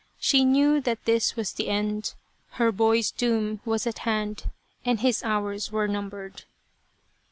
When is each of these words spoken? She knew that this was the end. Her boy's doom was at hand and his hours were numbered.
She 0.19 0.43
knew 0.43 0.81
that 0.81 1.05
this 1.05 1.35
was 1.35 1.53
the 1.53 1.67
end. 1.67 2.15
Her 2.53 2.71
boy's 2.71 3.11
doom 3.11 3.61
was 3.65 3.85
at 3.85 3.99
hand 3.99 4.49
and 4.83 4.99
his 4.99 5.21
hours 5.21 5.71
were 5.71 5.87
numbered. 5.87 6.45